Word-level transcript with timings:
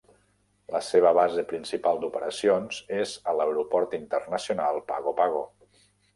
La 0.75 0.79
seva 0.85 1.11
base 1.17 1.43
principal 1.51 2.01
d'operacions 2.05 2.79
és 3.01 3.13
a 3.33 3.37
l'aeroport 3.41 3.95
internacional 4.01 4.83
Pago 4.91 5.15
Pago. 5.23 5.47